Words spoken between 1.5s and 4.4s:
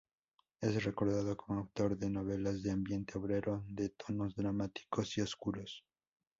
autor de novelas de ambiente obrero de tonos